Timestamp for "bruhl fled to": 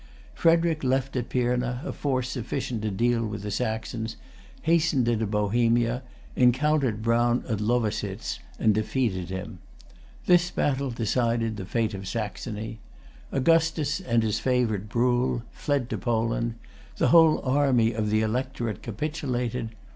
14.89-15.99